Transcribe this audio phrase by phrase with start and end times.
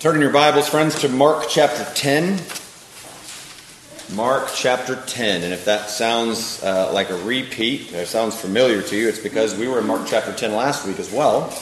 [0.00, 2.40] Turn in your Bibles, friends, to Mark chapter 10.
[4.16, 5.42] Mark chapter 10.
[5.42, 9.54] And if that sounds uh, like a repeat, or sounds familiar to you, it's because
[9.58, 11.54] we were in Mark chapter 10 last week as well.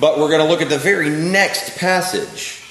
[0.00, 2.64] But we're going to look at the very next passage.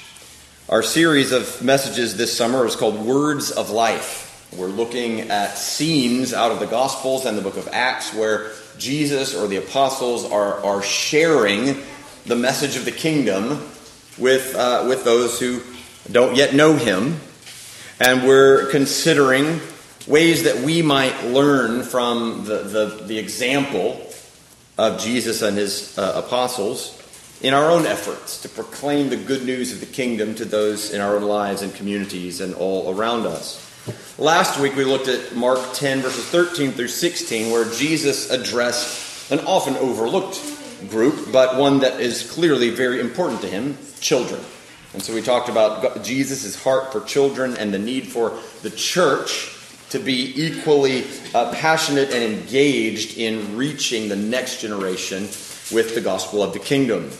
[0.68, 4.52] Our series of messages this summer is called Words of Life.
[4.58, 9.36] We're looking at scenes out of the Gospels and the book of Acts where Jesus
[9.36, 11.80] or the apostles are, are sharing
[12.26, 13.62] the message of the kingdom
[14.18, 15.60] with, uh, with those who
[16.10, 17.20] don't yet know him.
[18.00, 19.60] And we're considering
[20.06, 24.00] ways that we might learn from the, the, the example
[24.78, 26.94] of Jesus and his uh, apostles
[27.40, 31.00] in our own efforts to proclaim the good news of the kingdom to those in
[31.00, 33.64] our own lives and communities and all around us.
[34.18, 39.40] Last week we looked at Mark 10, verses 13 through 16, where Jesus addressed an
[39.40, 40.36] often overlooked
[40.88, 44.40] group, but one that is clearly very important to him children.
[44.94, 49.54] And so we talked about Jesus' heart for children and the need for the church
[49.90, 51.04] to be equally
[51.34, 55.22] uh, passionate and engaged in reaching the next generation
[55.72, 57.10] with the gospel of the kingdom.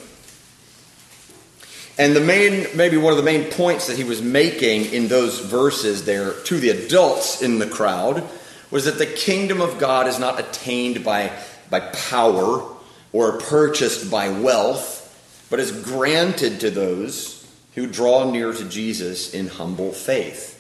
[1.98, 5.41] And the main, maybe one of the main points that he was making in those
[5.41, 8.25] verses there to the adults in the crowd
[8.70, 11.33] was that the kingdom of God is not attained by,
[11.70, 12.77] by power
[13.12, 19.47] or purchased by wealth, but is granted to those who draw near to Jesus in
[19.47, 20.55] humble faith.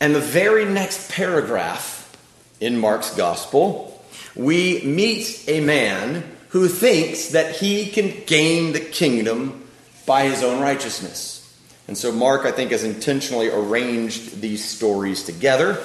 [0.00, 2.16] And the very next paragraph
[2.60, 4.02] in Mark's gospel,
[4.34, 9.66] we meet a man who thinks that he can gain the kingdom
[10.06, 11.32] by his own righteousness.
[11.88, 15.82] And so Mark, I think, has intentionally arranged these stories together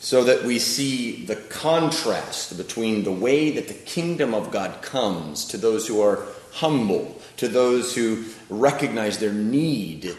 [0.00, 5.44] so that we see the contrast between the way that the kingdom of God comes
[5.44, 10.16] to those who are humble, to those who recognize their need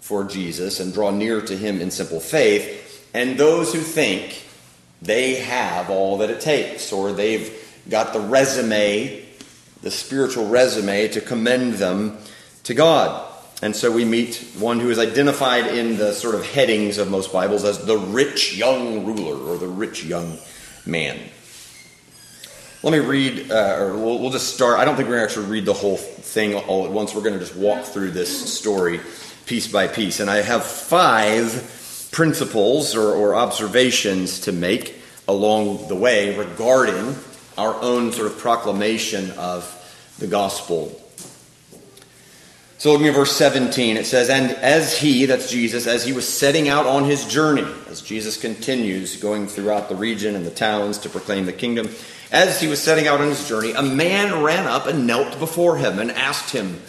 [0.00, 4.46] for Jesus and draw near to him in simple faith, and those who think
[5.00, 9.24] they have all that it takes or they've got the resume,
[9.80, 12.18] the spiritual resume to commend them
[12.64, 13.29] to God.
[13.62, 17.30] And so we meet one who is identified in the sort of headings of most
[17.30, 20.38] Bibles as the rich young ruler or the rich young
[20.86, 21.18] man.
[22.82, 24.78] Let me read, uh, or we'll, we'll, just start.
[24.78, 27.14] I don't think we're going to actually read the whole thing all at once.
[27.14, 29.00] We're going to just walk through this story
[29.44, 30.20] piece by piece.
[30.20, 34.94] And I have five principles or, or observations to make
[35.28, 37.14] along the way regarding
[37.58, 39.76] our own sort of proclamation of
[40.18, 40.99] the gospel
[42.80, 46.26] so looking at verse 17, it says, And as he, that's Jesus, as he was
[46.26, 50.96] setting out on his journey, as Jesus continues going throughout the region and the towns
[51.00, 51.90] to proclaim the kingdom,
[52.32, 55.76] as he was setting out on his journey, a man ran up and knelt before
[55.76, 56.80] him and asked him,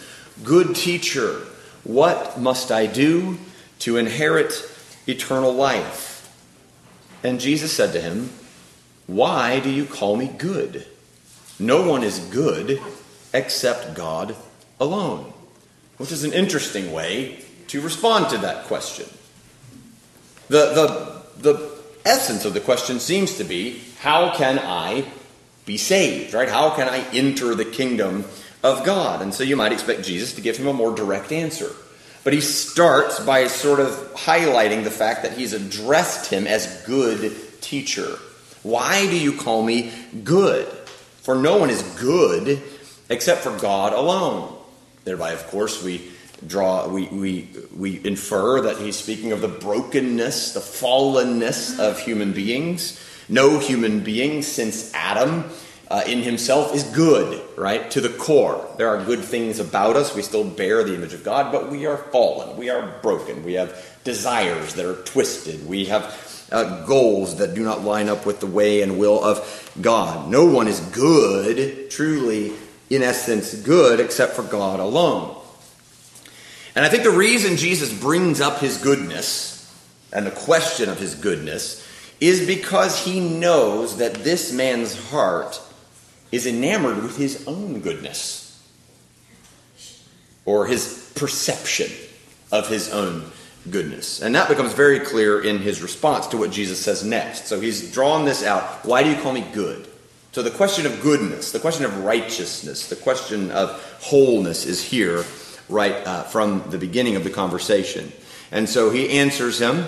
[0.42, 1.42] Good teacher,
[1.84, 3.36] what must I do
[3.80, 4.54] to inherit
[5.06, 6.34] eternal life?
[7.22, 8.30] And Jesus said to him,
[9.06, 10.86] Why do you call me good?
[11.58, 12.80] No one is good
[13.34, 14.34] except God
[14.80, 15.31] alone
[16.02, 19.06] which is an interesting way to respond to that question.
[20.48, 21.70] The, the, the
[22.04, 25.04] essence of the question seems to be how can I
[25.64, 26.48] be saved, right?
[26.48, 28.24] How can I enter the kingdom
[28.64, 29.22] of God?
[29.22, 31.70] And so you might expect Jesus to give him a more direct answer.
[32.24, 37.32] But he starts by sort of highlighting the fact that he's addressed him as good
[37.60, 38.18] teacher.
[38.64, 39.92] Why do you call me
[40.24, 40.66] good?
[41.22, 42.60] For no one is good
[43.08, 44.58] except for God alone.
[45.04, 46.10] Thereby, of course, we
[46.46, 52.32] draw, we, we, we infer that he's speaking of the brokenness, the fallenness of human
[52.32, 53.00] beings.
[53.28, 55.44] No human being since Adam
[55.88, 57.90] uh, in himself is good, right?
[57.92, 58.66] To the core.
[58.78, 60.14] There are good things about us.
[60.14, 62.56] We still bear the image of God, but we are fallen.
[62.56, 63.44] We are broken.
[63.44, 65.66] We have desires that are twisted.
[65.66, 69.72] We have uh, goals that do not line up with the way and will of
[69.80, 70.30] God.
[70.30, 72.52] No one is good, truly
[72.94, 75.36] in essence, good except for God alone.
[76.74, 79.50] And I think the reason Jesus brings up his goodness
[80.12, 81.86] and the question of his goodness
[82.20, 85.60] is because he knows that this man's heart
[86.30, 88.62] is enamored with his own goodness
[90.44, 91.90] or his perception
[92.50, 93.24] of his own
[93.70, 94.20] goodness.
[94.20, 97.46] And that becomes very clear in his response to what Jesus says next.
[97.46, 98.84] So he's drawn this out.
[98.84, 99.88] Why do you call me good?
[100.32, 103.70] So the question of goodness, the question of righteousness, the question of
[104.00, 105.24] wholeness is here
[105.68, 108.10] right uh, from the beginning of the conversation.
[108.50, 109.84] And so he answers him.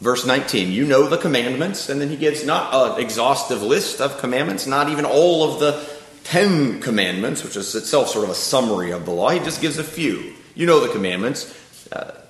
[0.00, 1.88] Verse 19, you know the commandments.
[1.88, 5.88] And then he gives not an exhaustive list of commandments, not even all of the
[6.24, 9.30] Ten Commandments, which is itself sort of a summary of the law.
[9.30, 10.34] He just gives a few.
[10.56, 11.54] You know the commandments
[11.92, 12.20] uh,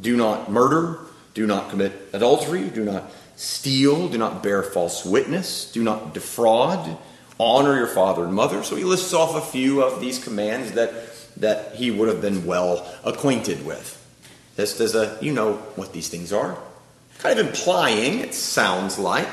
[0.00, 1.00] do not murder,
[1.34, 3.10] do not commit adultery, do not
[3.40, 6.98] steal, do not bear false witness, do not defraud,
[7.38, 8.62] honor your father and mother.
[8.62, 10.92] So he lists off a few of these commands that,
[11.36, 13.96] that he would have been well acquainted with.
[14.58, 16.58] Just as a, you know what these things are.
[17.20, 19.28] Kind of implying, it sounds like,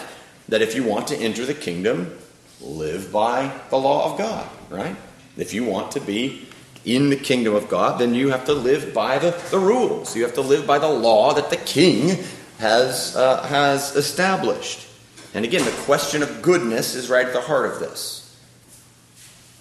[0.48, 2.18] that if you want to enter the kingdom,
[2.62, 4.95] live by the law of God, right?
[5.36, 6.48] If you want to be
[6.86, 10.15] in the kingdom of God, then you have to live by the, the rules.
[10.15, 12.24] You have to live by the law that the king
[12.59, 14.88] has, uh, has established.
[15.33, 18.24] And again, the question of goodness is right at the heart of this.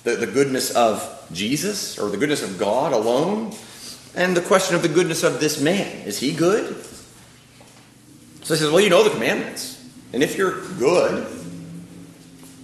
[0.05, 3.53] The, the goodness of Jesus or the goodness of God alone,
[4.15, 6.07] and the question of the goodness of this man.
[6.07, 6.75] Is he good?
[8.43, 9.75] So he says, Well, you know the commandments.
[10.13, 11.27] And if you're good,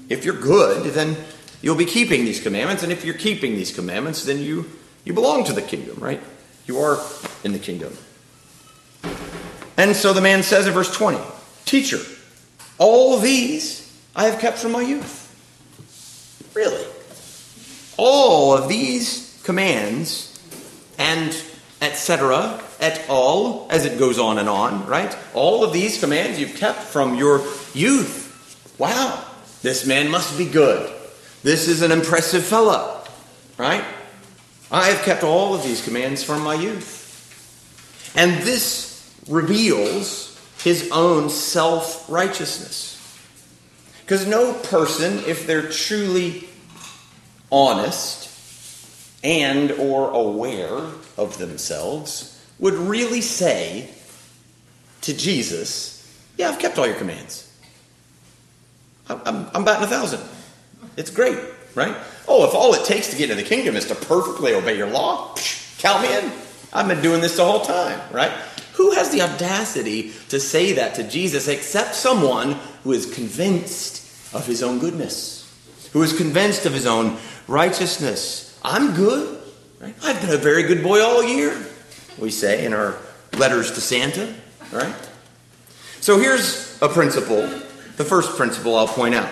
[0.08, 1.16] if you're good, then
[1.60, 2.82] you'll be keeping these commandments.
[2.82, 4.70] And if you're keeping these commandments, then you,
[5.04, 6.22] you belong to the kingdom, right?
[6.66, 6.98] You are
[7.44, 7.96] in the kingdom.
[9.76, 11.18] And so the man says in verse 20,
[11.64, 11.98] Teacher,
[12.78, 13.82] all these
[14.14, 15.18] I have kept from my youth.
[16.54, 16.84] Really?
[17.96, 20.28] All of these commands
[20.98, 21.34] and
[21.80, 25.16] etc., et al., as it goes on and on, right?
[25.34, 27.38] All of these commands you've kept from your
[27.74, 28.74] youth.
[28.78, 29.24] Wow,
[29.62, 30.92] this man must be good.
[31.42, 33.02] This is an impressive fellow,
[33.58, 33.84] right?
[34.70, 37.00] I have kept all of these commands from my youth.
[38.16, 38.91] And this
[39.28, 42.90] reveals his own self righteousness.
[44.00, 46.48] Because no person, if they're truly
[47.50, 48.28] honest
[49.24, 50.78] and or aware
[51.16, 53.88] of themselves, would really say
[55.02, 55.98] to Jesus,
[56.36, 57.48] Yeah, I've kept all your commands.
[59.08, 60.20] I'm, I'm, I'm batting a thousand.
[60.96, 61.38] It's great,
[61.74, 61.96] right?
[62.28, 64.88] Oh, if all it takes to get into the kingdom is to perfectly obey your
[64.88, 65.34] law,
[65.78, 66.32] count me in.
[66.72, 68.32] I've been doing this the whole time, right?
[68.74, 72.52] Who has the audacity to say that to Jesus except someone
[72.84, 75.50] who is convinced of his own goodness,
[75.92, 78.58] who is convinced of his own righteousness?
[78.62, 79.40] I'm good.
[79.80, 79.94] Right?
[80.02, 81.60] I've been a very good boy all year,
[82.18, 82.96] we say in our
[83.36, 84.32] letters to Santa,
[84.70, 84.94] right?
[86.00, 87.42] So here's a principle,
[87.96, 89.28] the first principle I'll point out.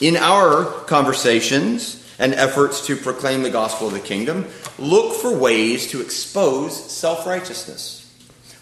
[0.00, 4.46] In our conversations and efforts to proclaim the gospel of the kingdom,
[4.78, 8.03] look for ways to expose self righteousness.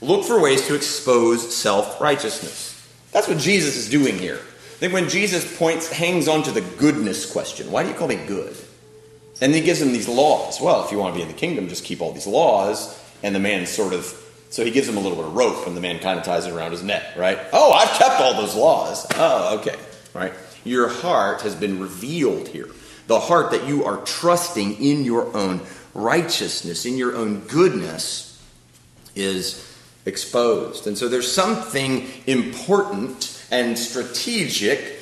[0.02, 2.70] Look for ways to expose self righteousness.
[3.12, 4.36] That's what Jesus is doing here.
[4.36, 8.08] I think when Jesus points, hangs on to the goodness question, why do you call
[8.08, 8.56] me good?
[9.40, 10.60] And he gives him these laws.
[10.60, 12.98] Well, if you want to be in the kingdom, just keep all these laws.
[13.22, 14.04] And the man sort of,
[14.50, 16.46] so he gives him a little bit of rope, and the man kind of ties
[16.46, 17.38] it around his neck, right?
[17.52, 19.06] Oh, I've kept all those laws.
[19.14, 19.76] Oh, okay,
[20.14, 20.32] right?
[20.64, 22.68] Your heart has been revealed here.
[23.06, 25.60] The heart that you are trusting in your own
[25.94, 28.42] righteousness, in your own goodness,
[29.14, 29.71] is
[30.06, 30.86] exposed.
[30.86, 34.98] And so there's something important and strategic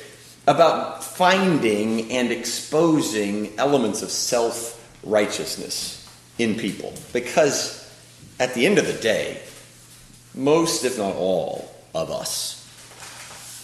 [0.47, 5.97] about finding and exposing elements of self righteousness
[6.37, 6.93] in people.
[7.13, 7.77] Because
[8.39, 9.41] at the end of the day,
[10.33, 12.57] most, if not all, of us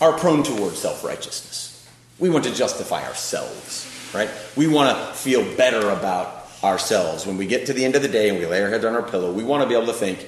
[0.02, 1.88] are prone towards self righteousness.
[2.20, 4.30] We want to justify ourselves, right?
[4.56, 7.26] We want to feel better about ourselves.
[7.26, 8.96] When we get to the end of the day and we lay our heads on
[8.96, 10.26] our pillow, we want to be able to think,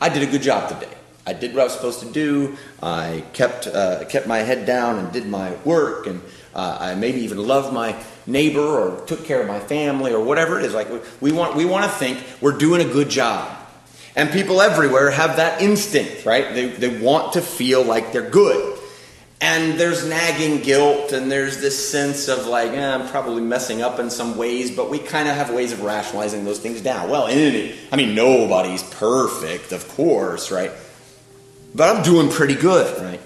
[0.00, 0.92] I did a good job today.
[1.26, 2.56] I did what I was supposed to do.
[2.82, 6.22] I kept uh, kept my head down and did my work, and
[6.54, 7.94] uh, I maybe even loved my
[8.26, 10.72] neighbor or took care of my family or whatever it is.
[10.72, 10.88] Like
[11.20, 13.54] we want we want to think we're doing a good job,
[14.16, 16.54] and people everywhere have that instinct, right?
[16.54, 18.79] They they want to feel like they're good.
[19.42, 23.98] And there's nagging guilt, and there's this sense of like, eh, I'm probably messing up
[23.98, 27.08] in some ways, but we kind of have ways of rationalizing those things down.
[27.08, 30.72] Well, I mean, nobody's perfect, of course, right?
[31.74, 33.20] But I'm doing pretty good, right?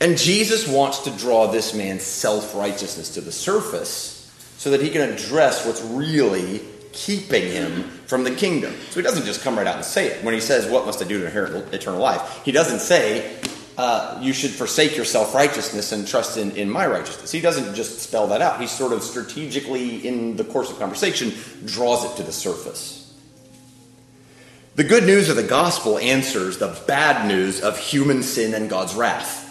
[0.00, 4.16] And Jesus wants to draw this man's self righteousness to the surface
[4.56, 8.74] so that he can address what's really keeping him from the kingdom.
[8.90, 10.24] So he doesn't just come right out and say it.
[10.24, 12.40] When he says, What must I do to inherit eternal life?
[12.44, 13.38] He doesn't say,
[13.80, 17.32] uh, you should forsake your self righteousness and trust in, in my righteousness.
[17.32, 18.60] He doesn't just spell that out.
[18.60, 21.32] He sort of strategically, in the course of conversation,
[21.64, 23.18] draws it to the surface.
[24.76, 28.94] The good news of the gospel answers the bad news of human sin and God's
[28.94, 29.46] wrath.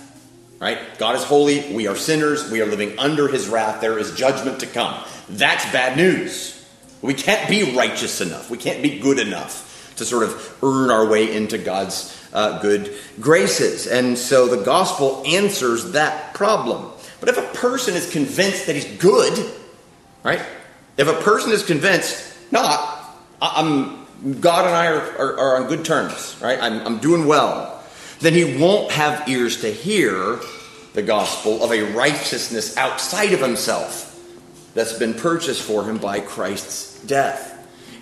[0.59, 0.77] Right?
[0.99, 1.73] God is holy.
[1.73, 2.51] We are sinners.
[2.51, 3.81] We are living under his wrath.
[3.81, 5.03] There is judgment to come.
[5.27, 6.55] That's bad news.
[7.01, 8.51] We can't be righteous enough.
[8.51, 9.68] We can't be good enough
[9.99, 13.87] to sort of earn our way into God's uh, good graces.
[13.87, 16.91] And so the gospel answers that problem.
[17.19, 19.53] But if a person is convinced that he's good,
[20.23, 20.41] right?
[20.97, 24.05] If a person is convinced, no, I, am
[24.41, 26.59] God and I are, are, are, on good terms, right?
[26.61, 27.83] I'm, I'm doing well,
[28.19, 30.39] then he won't have ears to hear
[30.93, 34.05] the gospel of a righteousness outside of himself
[34.73, 37.48] that's been purchased for him by Christ's death.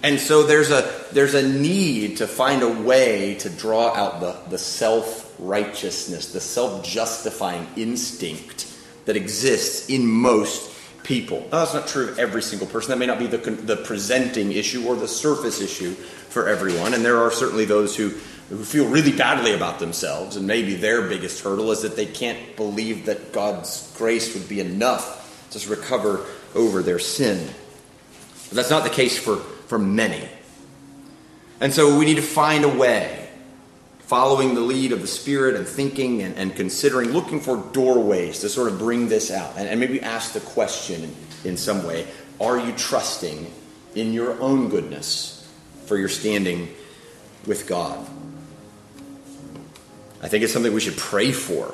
[0.03, 4.37] And so there's a, there's a need to find a way to draw out the,
[4.49, 8.73] the self righteousness, the self justifying instinct
[9.05, 10.71] that exists in most
[11.03, 11.39] people.
[11.51, 12.91] Now, that's not true of every single person.
[12.91, 16.93] That may not be the, the presenting issue or the surface issue for everyone.
[16.93, 18.09] And there are certainly those who,
[18.49, 22.55] who feel really badly about themselves, and maybe their biggest hurdle is that they can't
[22.55, 27.47] believe that God's grace would be enough to recover over their sin.
[28.49, 30.27] But that's not the case for, for many.
[31.59, 33.29] And so we need to find a way,
[33.99, 38.49] following the lead of the Spirit and thinking and, and considering, looking for doorways to
[38.49, 39.53] sort of bring this out.
[39.57, 42.07] And, and maybe ask the question in, some way
[42.39, 43.51] Are you trusting
[43.95, 45.49] in your own goodness
[45.85, 46.73] for your standing
[47.45, 48.07] with God?
[50.21, 51.73] I think it's something we should pray for.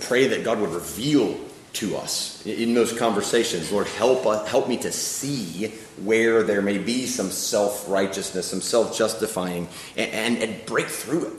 [0.00, 1.38] Pray that God would reveal
[1.74, 3.70] to us in those conversations.
[3.70, 5.68] Lord, help, uh, help me to see
[6.02, 11.26] where there may be some self righteousness, some self justifying, and, and, and break through
[11.26, 11.32] it.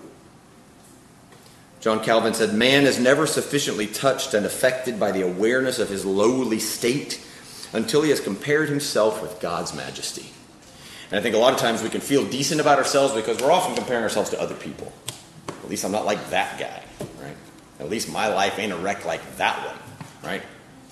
[1.81, 6.05] John Calvin said, Man is never sufficiently touched and affected by the awareness of his
[6.05, 7.25] lowly state
[7.73, 10.31] until he has compared himself with God's majesty.
[11.11, 13.51] And I think a lot of times we can feel decent about ourselves because we're
[13.51, 14.91] often comparing ourselves to other people.
[15.47, 16.83] At least I'm not like that guy,
[17.23, 17.35] right?
[17.79, 19.88] At least my life ain't a wreck like that one
[20.23, 20.41] right?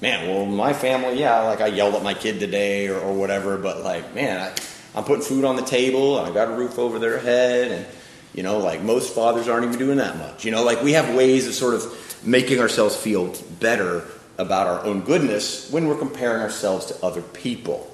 [0.01, 3.57] Man, well, my family, yeah, like I yelled at my kid today or, or whatever,
[3.57, 4.53] but like, man, I,
[4.97, 7.85] I'm putting food on the table, I got a roof over their head, and
[8.33, 10.45] you know, like most fathers aren't even doing that much.
[10.45, 14.05] You know, like we have ways of sort of making ourselves feel better
[14.37, 17.91] about our own goodness when we're comparing ourselves to other people.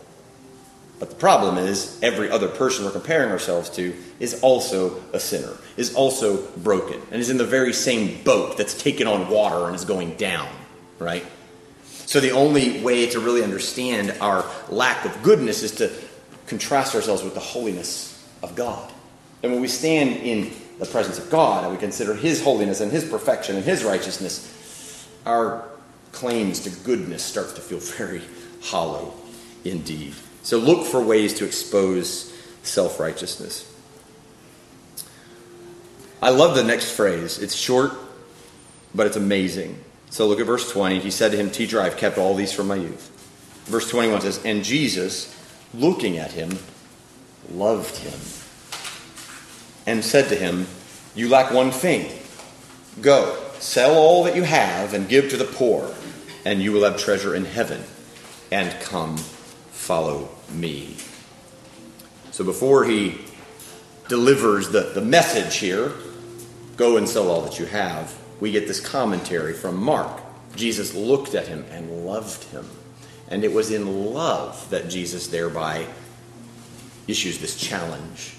[1.00, 5.58] But the problem is, every other person we're comparing ourselves to is also a sinner,
[5.78, 9.75] is also broken, and is in the very same boat that's taken on water and
[9.75, 10.50] is going down
[11.00, 11.26] right?
[12.06, 15.92] So the only way to really understand our lack of goodness is to
[16.48, 18.92] contrast ourselves with the holiness of God.
[19.42, 22.92] And when we stand in the presence of God and we consider His holiness and
[22.92, 25.66] His perfection and His righteousness, our
[26.12, 28.22] claims to goodness start to feel very
[28.62, 29.14] hollow
[29.66, 30.14] indeed.
[30.44, 32.34] So look for ways to expose
[32.64, 33.70] self righteousness.
[36.22, 37.40] I love the next phrase.
[37.40, 37.92] It's short,
[38.96, 39.78] but it's amazing.
[40.13, 41.00] So look at verse 20.
[41.00, 43.10] He said to him, Teacher, I've kept all these from my youth.
[43.65, 45.36] Verse 21 says, And Jesus,
[45.74, 46.60] looking at him,
[47.51, 48.20] loved him
[49.88, 50.67] and said to him,
[51.15, 52.15] You lack one thing.
[53.01, 55.91] Go, sell all that you have and give to the poor,
[56.46, 57.82] and you will have treasure in heaven.
[58.51, 60.96] And come, follow me.
[62.29, 63.20] So before he
[64.10, 65.91] delivers the, the message here,
[66.77, 70.22] go and sell all that you have we get this commentary from Mark.
[70.58, 72.70] Jesus looked at him and loved him.
[73.30, 75.88] And it was in love that Jesus thereby
[77.08, 78.36] issues this challenge.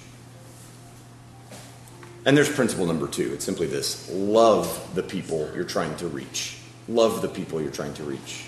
[2.27, 3.33] And there's principle number two.
[3.33, 6.59] It's simply this love the people you're trying to reach.
[6.87, 8.45] Love the people you're trying to reach.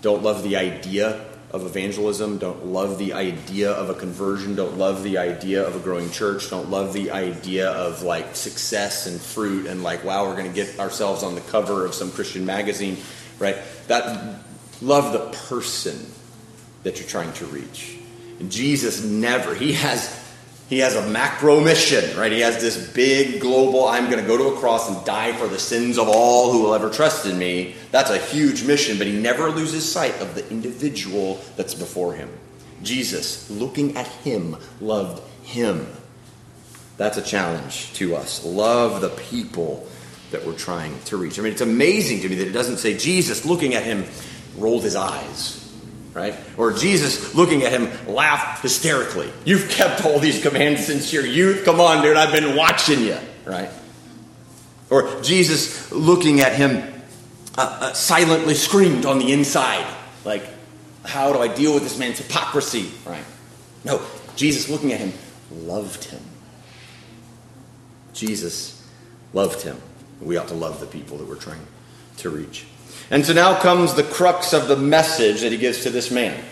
[0.00, 5.02] Don't love the idea of evangelism, don't love the idea of a conversion, don't love
[5.02, 9.66] the idea of a growing church, don't love the idea of like success and fruit
[9.66, 12.98] and like, wow, we're going to get ourselves on the cover of some Christian magazine,
[13.38, 13.56] right?
[13.86, 14.40] That
[14.82, 15.98] love the person
[16.82, 17.98] that you're trying to reach.
[18.40, 20.17] And Jesus never, he has
[20.68, 22.30] he has a macro mission, right?
[22.30, 25.46] He has this big global, I'm going to go to a cross and die for
[25.46, 27.74] the sins of all who will ever trust in me.
[27.90, 32.28] That's a huge mission, but he never loses sight of the individual that's before him.
[32.82, 35.86] Jesus, looking at him, loved him.
[36.98, 38.44] That's a challenge to us.
[38.44, 39.88] Love the people
[40.32, 41.38] that we're trying to reach.
[41.38, 44.04] I mean, it's amazing to me that it doesn't say Jesus, looking at him,
[44.58, 45.67] rolled his eyes
[46.18, 46.34] right?
[46.56, 49.30] Or Jesus looking at him laughed hysterically.
[49.44, 51.64] You've kept all these commands since your youth.
[51.64, 53.70] Come on, dude, I've been watching you, right?
[54.90, 56.78] Or Jesus looking at him
[57.56, 59.86] uh, uh, silently screamed on the inside,
[60.24, 60.42] like,
[61.04, 63.24] how do I deal with this man's hypocrisy, right?
[63.84, 64.02] No,
[64.34, 65.12] Jesus looking at him
[65.52, 66.20] loved him.
[68.12, 68.84] Jesus
[69.32, 69.80] loved him.
[70.20, 71.64] We ought to love the people that we're trying
[72.18, 72.66] to reach.
[73.10, 76.42] And so now comes the crux of the message that he gives to this man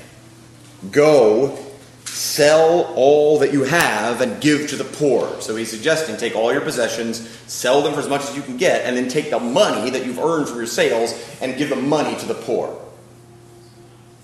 [0.91, 1.59] Go,
[2.05, 5.41] sell all that you have and give to the poor.
[5.41, 8.57] So he's suggesting take all your possessions, sell them for as much as you can
[8.57, 11.77] get, and then take the money that you've earned from your sales and give the
[11.77, 12.81] money to the poor.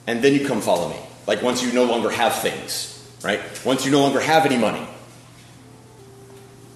[0.06, 0.96] And then you come follow me.
[1.26, 2.88] Like once you no longer have things,
[3.22, 3.40] right?
[3.64, 4.86] Once you no longer have any money,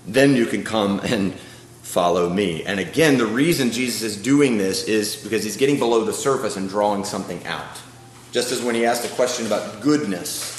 [0.06, 1.34] then you can come and
[1.86, 2.64] follow me.
[2.64, 6.56] And again, the reason Jesus is doing this is because he's getting below the surface
[6.56, 7.80] and drawing something out.
[8.32, 10.52] Just as when he asked a question about goodness,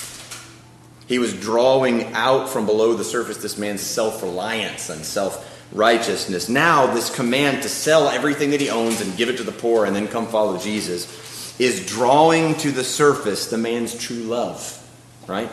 [1.05, 6.47] he was drawing out from below the surface this man's self reliance and self righteousness.
[6.47, 9.85] Now, this command to sell everything that he owns and give it to the poor
[9.85, 14.81] and then come follow Jesus is drawing to the surface the man's true love,
[15.27, 15.51] right?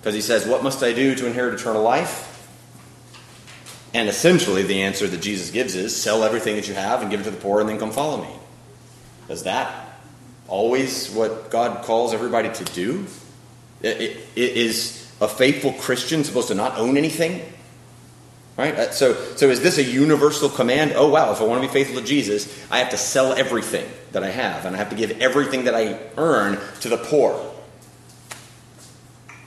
[0.00, 2.35] Because he says, What must I do to inherit eternal life?
[3.96, 7.20] And essentially, the answer that Jesus gives is sell everything that you have and give
[7.20, 8.28] it to the poor and then come follow me.
[9.30, 9.98] Is that
[10.48, 13.06] always what God calls everybody to do?
[13.80, 17.40] It, it, is a faithful Christian supposed to not own anything?
[18.58, 18.74] Right?
[18.74, 20.92] Uh, so, so is this a universal command?
[20.94, 23.88] Oh, wow, if I want to be faithful to Jesus, I have to sell everything
[24.12, 27.50] that I have, and I have to give everything that I earn to the poor.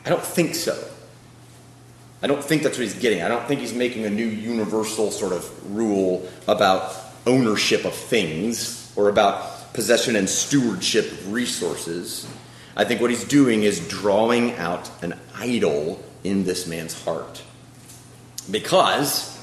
[0.08, 0.88] I don't think so.
[2.21, 3.21] I don't think that's what he's getting.
[3.21, 6.93] I don't think he's making a new universal sort of rule about
[7.25, 12.27] ownership of things or about possession and stewardship of resources.
[12.75, 17.41] I think what he's doing is drawing out an idol in this man's heart.
[18.51, 19.38] Because,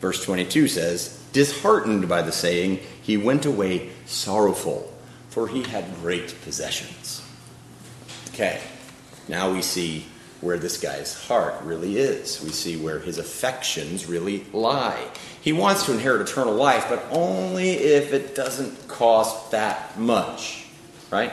[0.00, 4.92] verse 22 says, disheartened by the saying, he went away sorrowful,
[5.28, 7.22] for he had great possessions.
[8.28, 8.60] Okay,
[9.28, 10.06] now we see
[10.40, 12.42] where this guy's heart really is.
[12.42, 15.08] We see where his affections really lie.
[15.40, 20.66] He wants to inherit eternal life, but only if it doesn't cost that much,
[21.10, 21.32] right?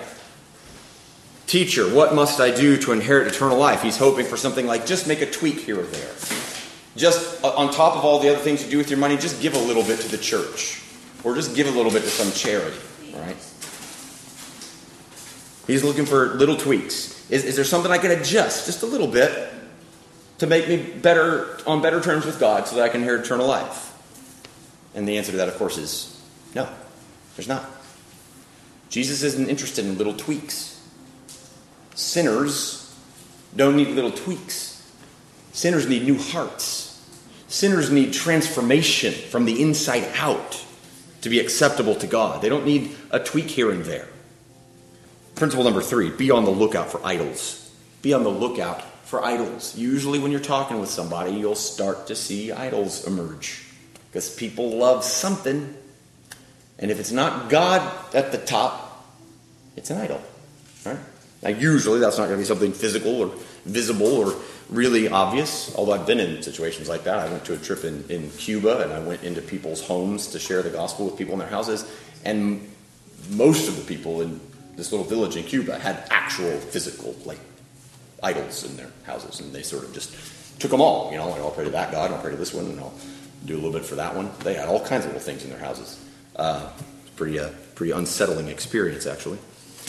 [1.45, 3.81] Teacher, what must I do to inherit eternal life?
[3.81, 6.11] He's hoping for something like just make a tweak here or there.
[6.97, 9.41] Just uh, on top of all the other things you do with your money, just
[9.41, 10.81] give a little bit to the church.
[11.23, 12.77] Or just give a little bit to some charity,
[13.13, 13.37] right?
[15.67, 17.16] He's looking for little tweaks.
[17.29, 19.53] Is, is there something I can adjust just a little bit
[20.37, 23.47] to make me better on better terms with God so that I can inherit eternal
[23.47, 23.93] life?
[24.95, 26.21] And the answer to that, of course, is
[26.55, 26.67] no,
[27.35, 27.65] there's not.
[28.89, 30.81] Jesus isn't interested in little tweaks.
[31.95, 32.95] Sinners
[33.55, 34.89] don't need little tweaks.
[35.51, 37.03] Sinners need new hearts.
[37.47, 40.65] Sinners need transformation from the inside out
[41.21, 42.41] to be acceptable to God.
[42.41, 44.07] They don't need a tweak here and there.
[45.37, 47.71] Principle number three be on the lookout for idols.
[48.01, 49.77] Be on the lookout for idols.
[49.77, 53.63] Usually, when you're talking with somebody, you'll start to see idols emerge
[54.09, 55.75] because people love something.
[56.79, 57.81] And if it's not God
[58.15, 59.05] at the top,
[59.75, 60.21] it's an idol.
[60.83, 60.97] Right?
[61.43, 63.31] Now, usually that's not going to be something physical or
[63.65, 64.33] visible or
[64.69, 67.19] really obvious, although I've been in situations like that.
[67.19, 70.39] I went to a trip in, in Cuba and I went into people's homes to
[70.39, 71.89] share the gospel with people in their houses,
[72.25, 72.67] and
[73.29, 74.39] most of the people in
[74.77, 77.39] this little village in Cuba had actual physical, like,
[78.23, 80.15] idols in their houses, and they sort of just
[80.59, 81.11] took them all.
[81.11, 82.93] You know, like, I'll pray to that God, I'll pray to this one, and I'll
[83.45, 84.31] do a little bit for that one.
[84.39, 86.03] They had all kinds of little things in their houses.
[86.35, 86.69] Uh,
[87.15, 89.39] pretty, uh, pretty unsettling experience, actually.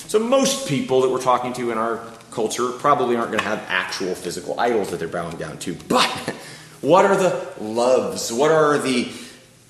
[0.08, 3.62] So most people that we're talking to in our culture probably aren't going to have
[3.68, 5.74] actual physical idols that they're bowing down to.
[5.88, 6.08] But
[6.80, 8.32] what are the loves?
[8.32, 9.10] What are the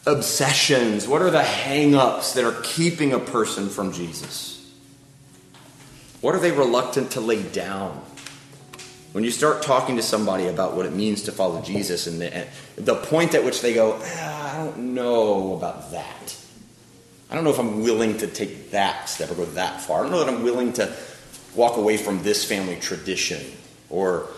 [0.06, 1.08] obsessions?
[1.08, 4.57] What are the hang ups that are keeping a person from Jesus?
[6.20, 8.02] What are they reluctant to lay down?
[9.12, 12.34] When you start talking to somebody about what it means to follow Jesus and the,
[12.34, 16.36] and the point at which they go, ah, I don't know about that.
[17.30, 20.00] I don't know if I'm willing to take that step or go that far.
[20.00, 20.94] I don't know that I'm willing to
[21.54, 23.44] walk away from this family tradition
[23.90, 24.28] or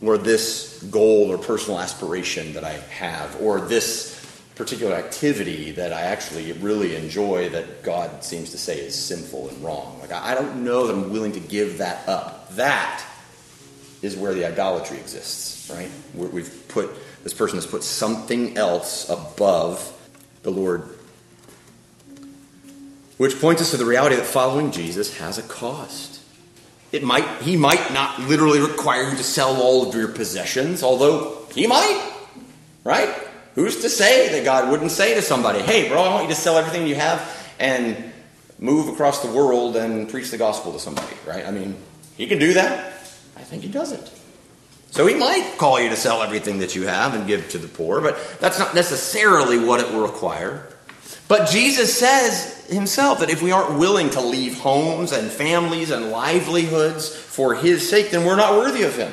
[0.00, 4.17] or this goal or personal aspiration that I have or this
[4.58, 9.64] particular activity that I actually really enjoy that God seems to say is sinful and
[9.64, 9.98] wrong.
[10.00, 12.50] Like I don't know that I'm willing to give that up.
[12.56, 13.02] That
[14.02, 15.90] is where the idolatry exists, right?
[16.14, 16.90] We've put
[17.22, 19.94] this person has put something else above
[20.42, 20.82] the Lord
[23.18, 26.22] which points us to the reality that following Jesus has a cost.
[26.92, 31.44] It might, he might not literally require you to sell all of your possessions, although
[31.52, 32.12] he might,
[32.84, 33.27] right?
[33.58, 36.40] Who's to say that God wouldn't say to somebody, hey, bro, I want you to
[36.40, 37.20] sell everything you have
[37.58, 38.12] and
[38.60, 41.44] move across the world and preach the gospel to somebody, right?
[41.44, 41.74] I mean,
[42.16, 42.92] he can do that.
[43.36, 44.12] I think he doesn't.
[44.92, 47.66] So he might call you to sell everything that you have and give to the
[47.66, 50.68] poor, but that's not necessarily what it will require.
[51.26, 56.12] But Jesus says himself that if we aren't willing to leave homes and families and
[56.12, 59.12] livelihoods for his sake, then we're not worthy of him.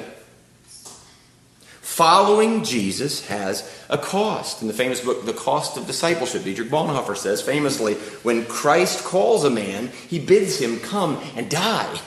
[1.95, 4.62] Following Jesus has a cost.
[4.62, 9.45] In the famous book, The Cost of Discipleship, Dietrich Bonhoeffer says famously, when Christ calls
[9.45, 11.97] a man, he bids him come and die.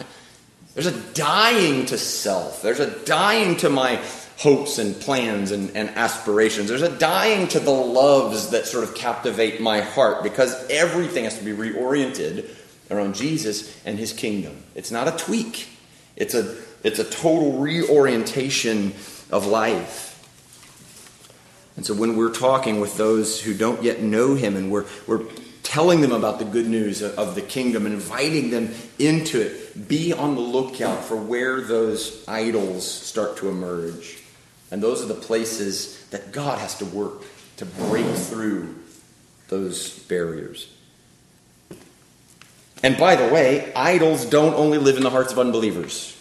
[0.75, 2.61] There's a dying to self.
[2.61, 3.99] There's a dying to my
[4.37, 6.69] hopes and plans and, and aspirations.
[6.69, 11.39] There's a dying to the loves that sort of captivate my heart because everything has
[11.39, 12.55] to be reoriented
[12.91, 14.55] around Jesus and his kingdom.
[14.75, 15.67] It's not a tweak,
[16.15, 18.93] it's a, it's a total reorientation
[19.31, 20.15] of life.
[21.77, 25.25] And so when we're talking with those who don't yet know him and we're, we're
[25.63, 30.35] telling them about the good news of the kingdom inviting them into it, be on
[30.35, 34.19] the lookout for where those idols start to emerge.
[34.71, 37.23] And those are the places that God has to work
[37.59, 38.75] to break through
[39.49, 40.73] those barriers.
[42.83, 46.18] And by the way, idols don't only live in the hearts of unbelievers,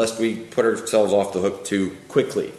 [0.00, 2.50] lest we put ourselves off the hook too quickly.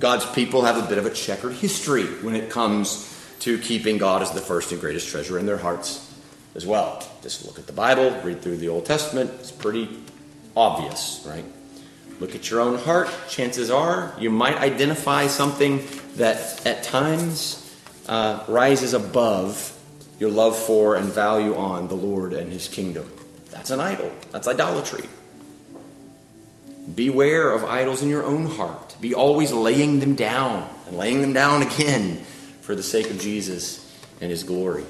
[0.00, 4.20] God's people have a bit of a checkered history when it comes to keeping God
[4.20, 6.12] as the first and greatest treasure in their hearts
[6.56, 7.00] as well.
[7.22, 9.88] Just look at the Bible, read through the Old Testament, it's pretty
[10.56, 11.44] obvious, right?
[12.18, 13.08] Look at your own heart.
[13.28, 17.58] Chances are you might identify something that at times
[18.08, 19.78] uh, rises above
[20.18, 23.08] your love for and value on the Lord and His kingdom.
[23.52, 24.10] That's an idol.
[24.32, 25.08] That's idolatry.
[26.94, 28.96] Beware of idols in your own heart.
[29.00, 32.16] Be always laying them down and laying them down again
[32.60, 33.78] for the sake of Jesus
[34.20, 34.84] and His glory.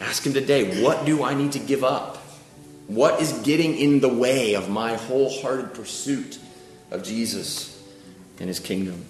[0.00, 2.16] Ask Him today, what do I need to give up?
[2.86, 6.38] What is getting in the way of my wholehearted pursuit
[6.90, 7.78] of Jesus
[8.40, 9.04] and his kingdom.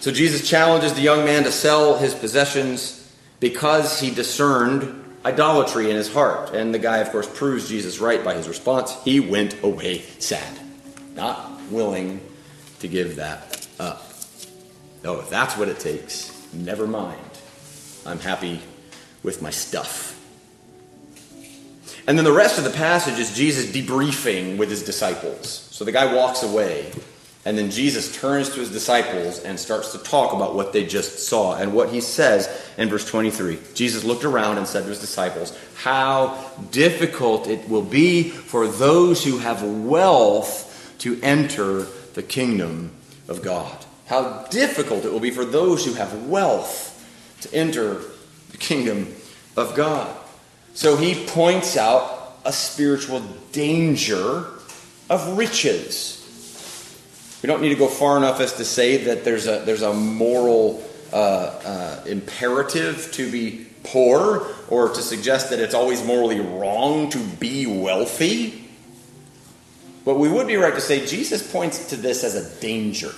[0.00, 2.94] So Jesus challenges the young man to sell his possessions
[3.40, 6.54] because he discerned idolatry in his heart.
[6.54, 8.96] And the guy, of course, proves Jesus right by his response.
[9.04, 10.58] He went away sad,
[11.14, 12.20] not willing
[12.80, 14.04] to give that up.
[15.04, 17.20] Oh, if that's what it takes, never mind.
[18.06, 18.60] I'm happy
[19.22, 20.14] with my stuff.
[22.06, 25.68] And then the rest of the passage is Jesus debriefing with his disciples.
[25.70, 26.90] So the guy walks away,
[27.48, 31.26] and then Jesus turns to his disciples and starts to talk about what they just
[31.26, 31.56] saw.
[31.56, 35.58] And what he says in verse 23 Jesus looked around and said to his disciples,
[35.76, 42.90] How difficult it will be for those who have wealth to enter the kingdom
[43.28, 43.82] of God.
[44.08, 47.02] How difficult it will be for those who have wealth
[47.40, 48.02] to enter
[48.50, 49.14] the kingdom
[49.56, 50.14] of God.
[50.74, 54.44] So he points out a spiritual danger
[55.08, 56.18] of riches.
[57.42, 59.94] We don't need to go far enough as to say that there's a, there's a
[59.94, 67.10] moral uh, uh, imperative to be poor or to suggest that it's always morally wrong
[67.10, 68.68] to be wealthy.
[70.04, 73.12] But we would be right to say Jesus points to this as a danger.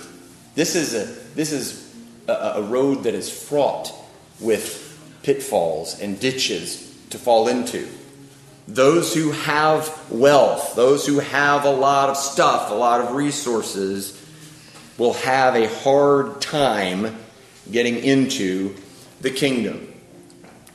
[0.55, 1.05] This is a,
[1.35, 1.93] this is
[2.27, 3.93] a, a road that is fraught
[4.39, 4.87] with
[5.23, 7.87] pitfalls and ditches to fall into.
[8.73, 14.17] Those who have wealth, those who have a lot of stuff, a lot of resources,
[14.97, 17.17] will have a hard time
[17.69, 18.73] getting into
[19.19, 19.91] the kingdom.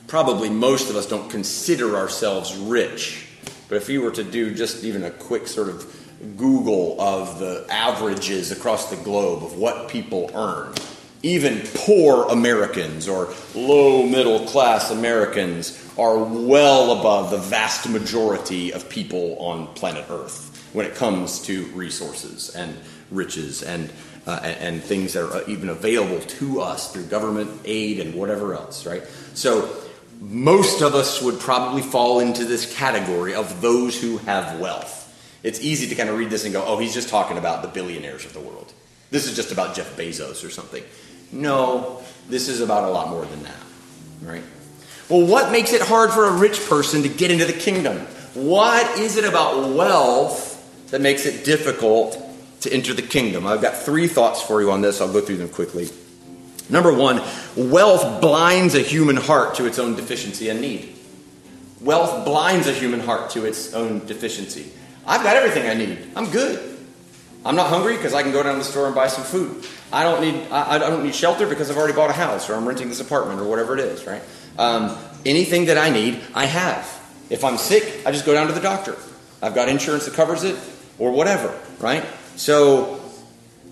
[0.08, 3.28] Probably most of us don't consider ourselves rich,
[3.70, 5.90] but if you were to do just even a quick sort of
[6.36, 10.74] Google of the averages across the globe of what people earn,
[11.26, 18.88] even poor Americans or low middle class Americans are well above the vast majority of
[18.88, 22.76] people on planet Earth when it comes to resources and
[23.10, 23.90] riches and,
[24.26, 28.54] uh, and, and, things that are even available to us through government aid and whatever
[28.54, 29.02] else, right?
[29.34, 29.68] So,
[30.20, 35.02] most of us would probably fall into this category of those who have wealth.
[35.42, 37.68] It's easy to kind of read this and go, oh, he's just talking about the
[37.68, 38.72] billionaires of the world.
[39.10, 40.82] This is just about Jeff Bezos or something.
[41.32, 43.56] No, this is about a lot more than that,
[44.22, 44.42] right?
[45.08, 47.98] Well, what makes it hard for a rich person to get into the kingdom?
[48.34, 50.52] What is it about wealth
[50.90, 52.20] that makes it difficult
[52.62, 53.46] to enter the kingdom?
[53.46, 55.00] I've got three thoughts for you on this.
[55.00, 55.88] I'll go through them quickly.
[56.68, 57.22] Number one,
[57.56, 60.96] wealth blinds a human heart to its own deficiency and need.
[61.80, 64.72] Wealth blinds a human heart to its own deficiency.
[65.06, 66.10] I've got everything I need.
[66.16, 66.76] I'm good.
[67.44, 69.64] I'm not hungry because I can go down to the store and buy some food.
[69.92, 72.54] I don't need I, I, don't need shelter because I've already bought a house or
[72.54, 74.22] I'm renting this apartment or whatever it is, right?
[74.58, 76.92] Um, anything that I need, I have.
[77.30, 78.96] If I'm sick, I just go down to the doctor.
[79.42, 80.56] I've got insurance that covers it
[80.98, 82.04] or whatever, right?
[82.36, 83.00] So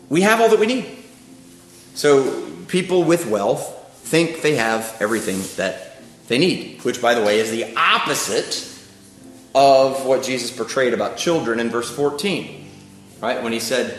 [0.09, 0.87] we have all that we need.
[1.95, 3.71] So people with wealth
[4.03, 8.71] think they have everything that they need, which, by the way, is the opposite
[9.55, 12.69] of what Jesus portrayed about children in verse 14.
[13.21, 13.43] Right?
[13.43, 13.99] When he said,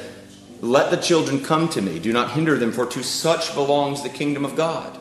[0.66, 4.10] Let the children come to me, do not hinder them, for to such belongs the
[4.10, 4.98] kingdom of God.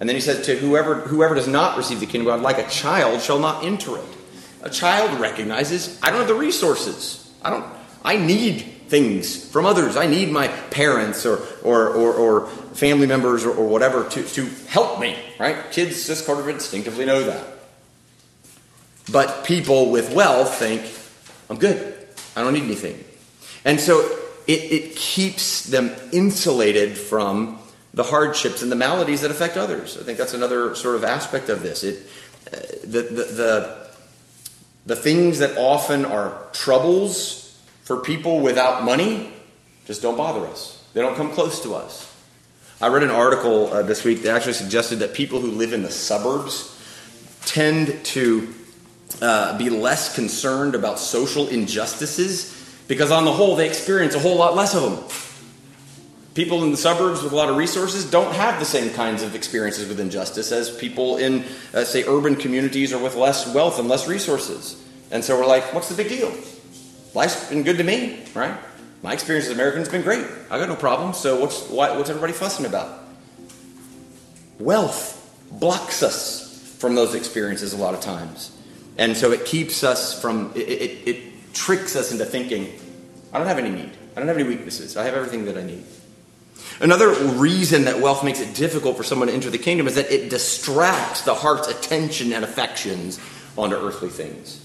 [0.00, 2.58] And then he said, To whoever, whoever does not receive the kingdom of God, like
[2.58, 4.04] a child, shall not enter it.
[4.62, 7.32] A child recognizes, I don't have the resources.
[7.42, 7.64] I don't
[8.04, 9.96] I need things from others.
[9.96, 14.46] I need my parents or or, or, or family members or, or whatever to, to
[14.66, 15.70] help me, right?
[15.70, 17.46] Kids just kind of instinctively know that.
[19.12, 20.82] But people with wealth think,
[21.48, 21.94] I'm good.
[22.34, 23.04] I don't need anything.
[23.64, 24.13] And so
[24.46, 27.58] it, it keeps them insulated from
[27.92, 29.96] the hardships and the maladies that affect others.
[29.96, 31.84] I think that's another sort of aspect of this.
[31.84, 32.06] It,
[32.52, 33.88] uh, the, the, the,
[34.86, 39.32] the things that often are troubles for people without money
[39.86, 40.84] just don't bother us.
[40.92, 42.10] They don't come close to us.
[42.80, 45.82] I read an article uh, this week that actually suggested that people who live in
[45.82, 46.70] the suburbs
[47.46, 48.52] tend to
[49.22, 52.50] uh, be less concerned about social injustices
[52.88, 55.04] because, on the whole, they experience a whole lot less of them.
[56.34, 59.36] People in the suburbs with a lot of resources don't have the same kinds of
[59.36, 63.88] experiences with injustice as people in, uh, say, urban communities or with less wealth and
[63.88, 64.84] less resources.
[65.12, 66.34] And so we're like, what's the big deal?
[67.14, 68.58] Life's been good to me, right?
[69.04, 70.26] My experience as an American has been great.
[70.50, 71.18] I got no problems.
[71.18, 73.04] So what's why, what's everybody fussing about?
[74.58, 75.20] Wealth
[75.52, 78.56] blocks us from those experiences a lot of times,
[78.98, 80.52] and so it keeps us from.
[80.54, 82.72] It, it, it tricks us into thinking,
[83.32, 83.90] I don't have any need.
[84.16, 84.96] I don't have any weaknesses.
[84.96, 85.84] I have everything that I need.
[86.80, 90.10] Another reason that wealth makes it difficult for someone to enter the kingdom is that
[90.10, 93.20] it distracts the heart's attention and affections
[93.56, 94.60] onto earthly things.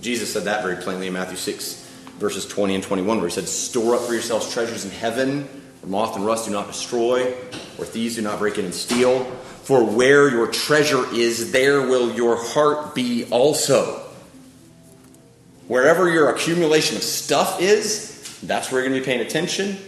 [0.00, 1.74] Jesus said that very plainly in Matthew 6,
[2.18, 5.42] verses 20 and 21, where he said, Store up for yourselves treasures in heaven,
[5.80, 7.30] where moth and rust do not destroy,
[7.76, 9.24] where thieves do not break in and steal.
[9.62, 14.11] For where your treasure is, there will your heart be also.
[15.72, 19.78] Wherever your accumulation of stuff is, that's where you're going to be paying attention.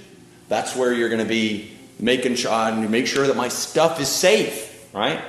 [0.49, 4.09] That's where you're going to be making sure, and make sure that my stuff is
[4.09, 5.21] safe, right?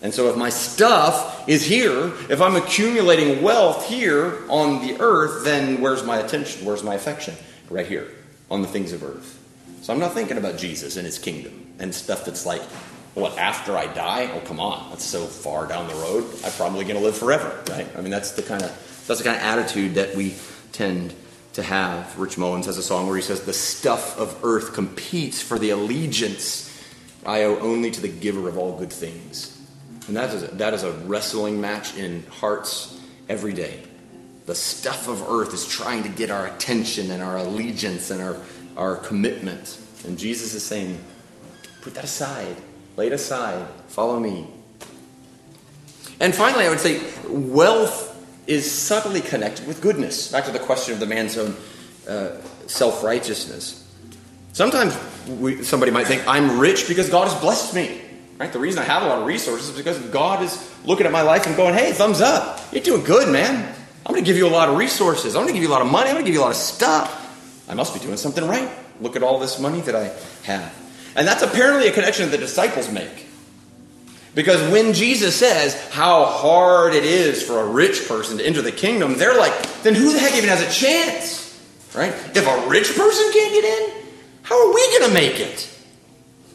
[0.00, 5.42] And so, if my stuff is here, if I'm accumulating wealth here on the earth,
[5.42, 6.64] then where's my attention?
[6.64, 7.34] Where's my affection?
[7.68, 8.06] Right here,
[8.52, 9.36] on the things of earth.
[9.82, 12.62] So, I'm not thinking about Jesus and his kingdom and stuff that's like,
[13.14, 14.30] what, after I die?
[14.32, 16.24] Oh, come on, that's so far down the road.
[16.44, 17.88] I'm probably going to live forever, right?
[17.98, 20.34] I mean, that's the kind of that's the kind of attitude that we
[20.72, 21.14] tend
[21.54, 22.18] to have.
[22.18, 25.70] Rich Mullins has a song where he says, "The stuff of earth competes for the
[25.70, 26.68] allegiance
[27.24, 29.58] I owe only to the giver of all good things."
[30.08, 33.82] And that is, a, that is a wrestling match in hearts every day.
[34.46, 38.36] The stuff of earth is trying to get our attention and our allegiance and our,
[38.76, 39.78] our commitment.
[40.04, 40.98] And Jesus is saying,
[41.82, 42.56] put that aside,
[42.96, 44.48] lay it aside, follow me.
[46.18, 48.11] And finally, I would say wealth
[48.46, 50.30] is subtly connected with goodness.
[50.30, 51.56] Back to the question of the man's own
[52.08, 53.78] uh, self righteousness.
[54.52, 54.96] Sometimes
[55.28, 58.00] we, somebody might think, I'm rich because God has blessed me.
[58.38, 58.52] Right?
[58.52, 61.22] The reason I have a lot of resources is because God is looking at my
[61.22, 62.60] life and going, hey, thumbs up.
[62.72, 63.74] You're doing good, man.
[64.04, 65.36] I'm going to give you a lot of resources.
[65.36, 66.08] I'm going to give you a lot of money.
[66.08, 67.18] I'm going to give you a lot of stuff.
[67.68, 68.68] I must be doing something right.
[69.00, 70.12] Look at all this money that I
[70.44, 70.74] have.
[71.14, 73.28] And that's apparently a connection that the disciples make.
[74.34, 78.72] Because when Jesus says how hard it is for a rich person to enter the
[78.72, 81.40] kingdom, they're like, then who the heck even has a chance?
[81.94, 82.12] Right?
[82.34, 84.02] If a rich person can't get in,
[84.42, 85.68] how are we going to make it?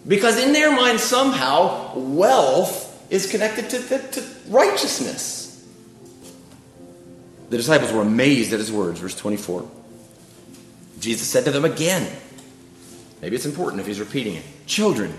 [0.07, 5.65] Because in their mind, somehow, wealth is connected to, to, to righteousness.
[7.49, 9.69] The disciples were amazed at his words, verse 24.
[10.99, 12.11] Jesus said to them again,
[13.21, 15.13] maybe it's important if he's repeating it Children,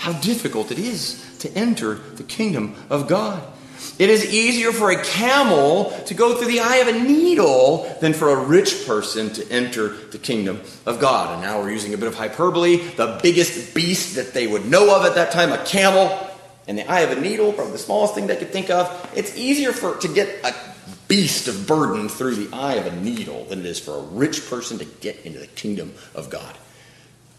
[0.00, 3.42] how difficult it is to enter the kingdom of God.
[3.98, 8.14] It is easier for a camel to go through the eye of a needle than
[8.14, 11.34] for a rich person to enter the kingdom of God.
[11.34, 12.76] And now we're using a bit of hyperbole.
[12.76, 16.18] The biggest beast that they would know of at that time, a camel,
[16.66, 19.10] and the eye of a needle, probably the smallest thing they could think of.
[19.14, 20.54] It's easier for to get a
[21.08, 24.48] beast of burden through the eye of a needle than it is for a rich
[24.48, 26.56] person to get into the kingdom of God.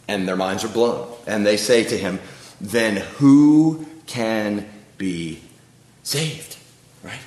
[0.08, 1.12] And their minds are blown.
[1.26, 2.19] And they say to him,
[2.62, 5.41] Then who can be
[6.04, 6.58] saved,
[7.04, 7.19] right?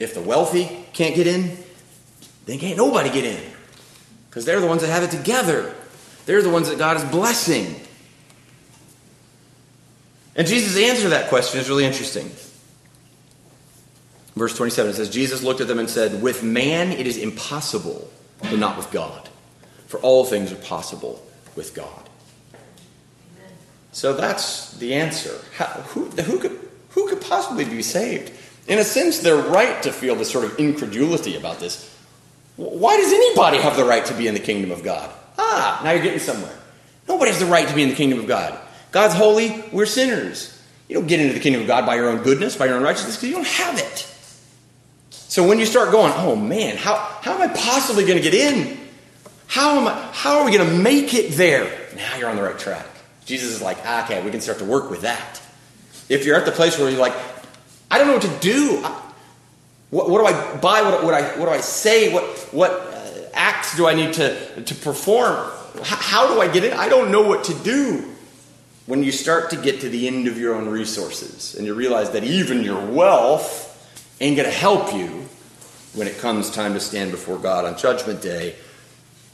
[0.00, 1.56] If the wealthy can't get in,
[2.46, 3.52] then can't nobody get in.
[4.30, 5.74] Because they're the ones that have it together.
[6.24, 7.74] They're the ones that God is blessing.
[10.34, 12.30] And Jesus' answer to that question is really interesting.
[14.34, 18.10] Verse 27 it says, Jesus looked at them and said, With man it is impossible,
[18.40, 19.28] but not with God.
[19.88, 21.22] For all things are possible
[21.54, 22.05] with God.
[23.96, 25.40] So that's the answer.
[25.54, 28.30] How, who, who, could, who could possibly be saved?
[28.68, 31.90] In a sense, they're right to feel this sort of incredulity about this.
[32.56, 35.10] Why does anybody have the right to be in the kingdom of God?
[35.38, 36.54] Ah, now you're getting somewhere.
[37.08, 38.60] Nobody has the right to be in the kingdom of God.
[38.92, 40.62] God's holy, we're sinners.
[40.90, 42.82] You don't get into the kingdom of God by your own goodness, by your own
[42.82, 44.14] righteousness, because you don't have it.
[45.08, 48.34] So when you start going, oh man, how, how am I possibly going to get
[48.34, 48.78] in?
[49.46, 51.88] How, am I, how are we going to make it there?
[51.96, 52.84] Now you're on the right track.
[53.26, 55.42] Jesus is like, ah, okay, we can start to work with that.
[56.08, 57.14] If you're at the place where you're like,
[57.90, 58.84] I don't know what to do.
[59.90, 60.82] What, what do I buy?
[60.82, 62.12] What, what, I, what do I say?
[62.12, 65.50] What, what uh, acts do I need to, to perform?
[65.76, 66.72] H- how do I get in?
[66.72, 68.12] I don't know what to do.
[68.86, 72.12] When you start to get to the end of your own resources and you realize
[72.12, 73.64] that even your wealth
[74.20, 75.26] ain't going to help you
[75.94, 78.54] when it comes time to stand before God on Judgment Day,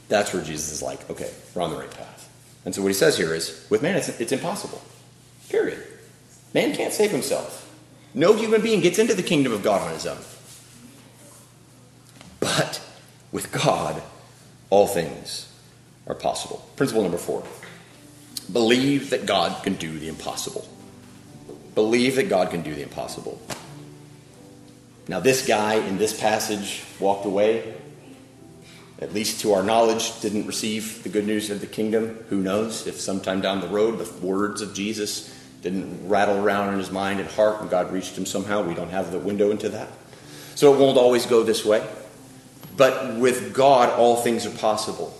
[0.09, 2.12] that's where Jesus is like, okay, we're on the right path.
[2.65, 4.81] And so what he says here is, with man, it's, it's impossible.
[5.49, 5.83] Period.
[6.53, 7.59] Man can't save himself.
[8.13, 10.19] No human being gets into the kingdom of God on his own.
[12.39, 12.81] But
[13.31, 14.01] with God,
[14.69, 15.51] all things
[16.07, 16.67] are possible.
[16.75, 17.43] Principle number four
[18.51, 20.67] believe that God can do the impossible.
[21.75, 23.41] Believe that God can do the impossible.
[25.07, 27.73] Now, this guy in this passage walked away,
[29.03, 32.23] at least to our knowledge, didn't receive the good news of the kingdom.
[32.29, 35.29] Who knows if sometime down the road the words of Jesus
[35.61, 38.63] didn't rattle around in his mind and heart and God reached him somehow.
[38.63, 39.89] We don't have the window into that.
[40.55, 41.85] So it won't always go this way.
[42.77, 45.13] But with God, all things are possible.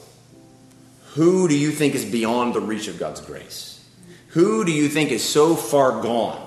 [1.15, 3.85] Who do you think is beyond the reach of God's grace?
[4.29, 6.41] Who do you think is so far gone,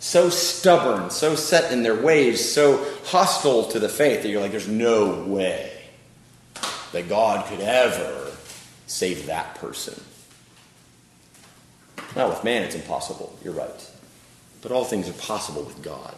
[0.00, 4.50] so stubborn, so set in their ways, so hostile to the faith that you're like,
[4.50, 5.79] there's no way
[6.92, 8.32] that God could ever
[8.86, 10.00] save that person?
[12.16, 13.36] Now, with man, it's impossible.
[13.44, 13.90] You're right.
[14.62, 16.14] But all things are possible with God.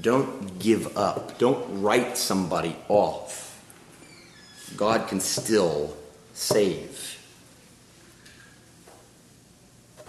[0.00, 1.38] Don't give up.
[1.38, 3.44] Don't write somebody off.
[4.76, 5.96] God can still
[6.34, 7.18] save.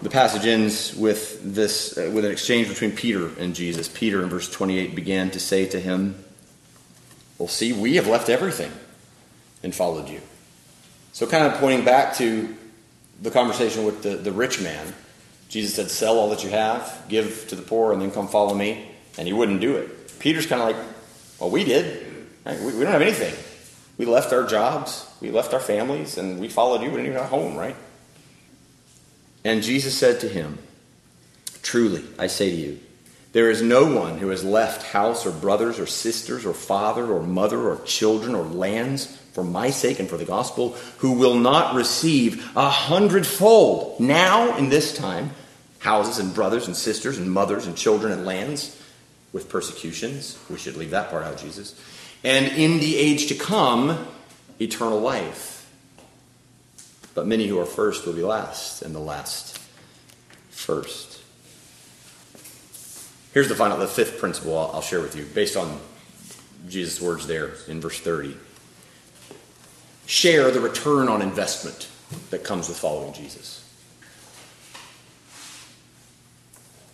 [0.02, 3.88] The passage ends with this uh, with an exchange between Peter and Jesus.
[3.88, 6.22] Peter in verse 28 began to say to him,
[7.36, 8.70] "Well, see, we have left everything
[9.62, 10.20] and followed you."
[11.12, 12.54] So kind of pointing back to
[13.20, 14.94] the conversation with the, the rich man,
[15.48, 18.54] Jesus said, Sell all that you have, give to the poor, and then come follow
[18.54, 18.88] me.
[19.16, 20.18] And he wouldn't do it.
[20.18, 20.86] Peter's kind of like,
[21.40, 22.06] Well, we did.
[22.46, 23.34] We, we don't have anything.
[23.96, 26.90] We left our jobs, we left our families, and we followed you.
[26.90, 27.74] We didn't even have a home, right?
[29.44, 30.58] And Jesus said to him,
[31.62, 32.78] Truly, I say to you,
[33.32, 37.22] there is no one who has left house or brothers or sisters or father or
[37.22, 41.76] mother or children or lands for my sake and for the gospel, who will not
[41.76, 45.30] receive a hundredfold now in this time
[45.78, 48.82] houses and brothers and sisters and mothers and children and lands
[49.32, 50.36] with persecutions.
[50.50, 51.80] We should leave that part out, Jesus.
[52.24, 54.08] And in the age to come,
[54.60, 55.72] eternal life.
[57.14, 59.56] But many who are first will be last, and the last
[60.50, 61.22] first.
[63.32, 65.78] Here's the final, the fifth principle I'll, I'll share with you, based on
[66.68, 68.36] Jesus' words there in verse 30
[70.08, 71.86] share the return on investment
[72.30, 73.62] that comes with following Jesus.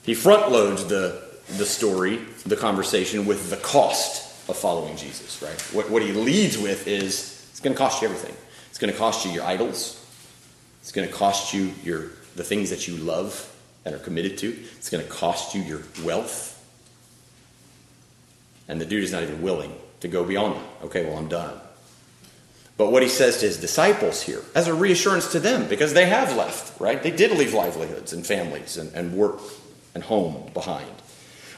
[0.03, 1.23] He front loads the,
[1.57, 5.59] the story, the conversation, with the cost of following Jesus, right?
[5.73, 8.37] What, what he leads with is it's going to cost you everything.
[8.69, 10.05] It's going to cost you your idols.
[10.81, 13.49] It's going to cost you your, the things that you love
[13.85, 14.49] and are committed to.
[14.77, 16.51] It's going to cost you your wealth.
[18.67, 20.87] And the dude is not even willing to go beyond that.
[20.87, 21.61] Okay, well, I'm done.
[22.77, 26.07] But what he says to his disciples here, as a reassurance to them, because they
[26.07, 27.01] have left, right?
[27.01, 29.41] They did leave livelihoods and families and, and work
[29.95, 30.91] and home behind.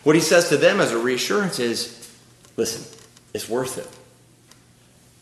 [0.05, 2.11] What he says to them as a reassurance is
[2.57, 2.85] listen,
[3.33, 3.89] it's worth it.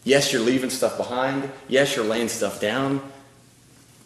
[0.02, 1.50] Yes, you're leaving stuff behind.
[1.68, 3.00] Yes, you're laying stuff down.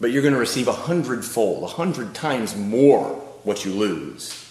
[0.00, 4.48] But you're going to receive a hundredfold, a hundred times more what you lose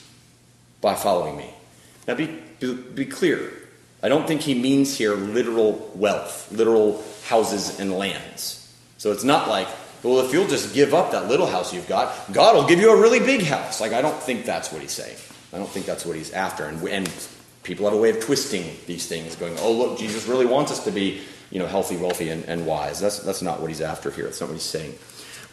[0.81, 1.49] by following me.
[2.07, 3.53] Now, be, be, be clear.
[4.01, 8.75] I don't think he means here literal wealth, literal houses and lands.
[8.97, 9.67] So it's not like,
[10.03, 12.91] well, if you'll just give up that little house you've got, God will give you
[12.91, 13.81] a really big house.
[13.81, 15.17] Like, I don't think that's what he's saying.
[15.51, 16.65] I don't think that's what he's after.
[16.65, 17.27] And, and
[17.63, 20.83] people have a way of twisting these things, going, oh, look, Jesus really wants us
[20.85, 22.99] to be, you know, healthy, wealthy, and, and wise.
[22.99, 24.25] That's, that's not what he's after here.
[24.25, 24.93] That's not what he's saying.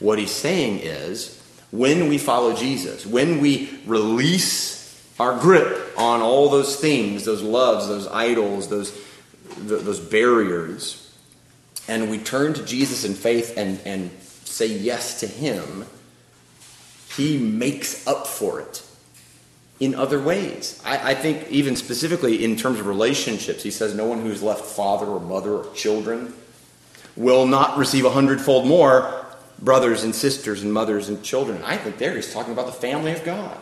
[0.00, 1.40] What he's saying is,
[1.70, 4.83] when we follow Jesus, when we release
[5.18, 8.98] our grip on all those things, those loves, those idols, those,
[9.58, 11.00] those barriers,
[11.86, 15.84] and we turn to Jesus in faith and, and say yes to Him,
[17.16, 18.82] He makes up for it
[19.80, 20.80] in other ways.
[20.84, 24.64] I, I, think, even specifically in terms of relationships, he says, No one who's left
[24.64, 26.32] father or mother or children
[27.16, 29.26] will not receive a hundredfold more
[29.60, 31.62] brothers and sisters and mothers and children.
[31.62, 33.56] I think there he's talking about the family of God.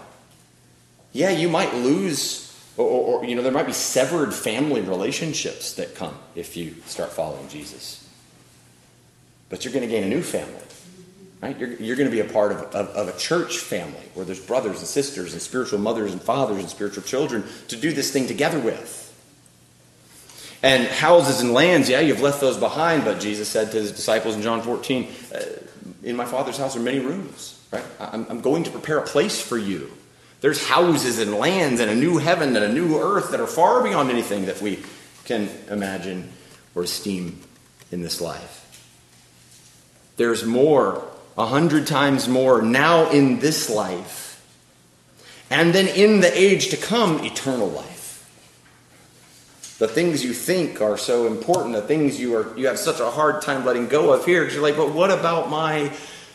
[1.13, 2.87] Yeah, you might lose, or,
[3.21, 7.49] or, you know, there might be severed family relationships that come if you start following
[7.49, 8.09] Jesus.
[9.49, 10.57] But you're going to gain a new family.
[11.43, 11.59] Right?
[11.59, 14.41] You're, you're going to be a part of, of, of, a church family where there's
[14.41, 18.29] brothers and sisters and spiritual mothers and fathers and spiritual children to do this thing
[18.29, 19.01] together with.
[20.63, 24.37] And houses and lands, yeah, you've left those behind, but Jesus said to his disciples
[24.37, 25.41] in John 14, uh,
[26.05, 27.85] In my Father's house are many rooms, right?
[27.99, 29.91] I'm, I'm going to prepare a place for you.
[30.43, 33.83] There's houses and lands and a new heaven and a new earth that are far
[33.83, 34.83] beyond anything that we
[35.25, 36.31] can imagine
[36.75, 37.41] or esteem
[37.93, 38.59] in this life.
[40.17, 44.45] There's more a hundred times more now in this life,
[45.49, 47.89] and then in the age to come, eternal life.
[49.79, 53.11] The things you think are so important, the things you are you have such a
[53.11, 55.93] hard time letting go of here, because you're like, but what about my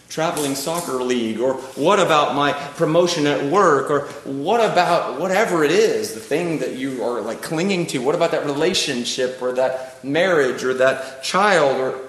[0.10, 5.72] traveling soccer league or what about my promotion at work or what about whatever it
[5.72, 10.01] is the thing that you are like clinging to what about that relationship or that
[10.03, 12.08] marriage or that child or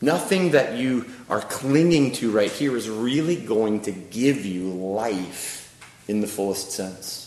[0.00, 5.74] Nothing that you are clinging to right here is really going to give you life
[6.06, 7.22] in the fullest sense.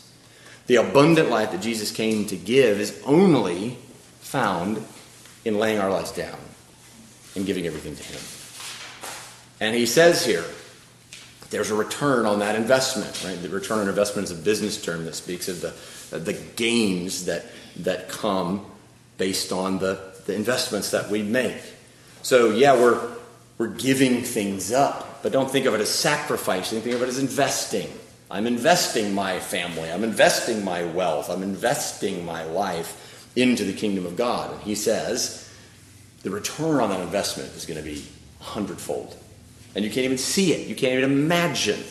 [0.68, 3.78] The abundant life that Jesus came to give is only
[4.20, 4.84] found
[5.44, 6.38] in laying our lives down
[7.36, 8.39] and giving everything to Him.
[9.60, 10.46] And He says here,
[11.50, 13.42] there's a return on that investment, right?
[13.42, 17.46] The return on investment is a business term that speaks of the, the gains that,
[17.78, 18.66] that come
[19.18, 21.62] based on the, the investments that we make.
[22.22, 23.02] So, yeah, we're,
[23.58, 26.70] we're giving things up, but don't think of it as sacrifice.
[26.70, 27.90] Think of it as investing.
[28.30, 29.92] I'm investing my family.
[29.92, 31.32] I'm investing my wealth.
[31.32, 34.54] I'm investing my life into the kingdom of God.
[34.54, 35.52] And he says
[36.22, 38.06] the return on that investment is going to be
[38.40, 39.18] a hundredfold.
[39.76, 40.68] And you can't even see it.
[40.68, 41.84] You can't even imagine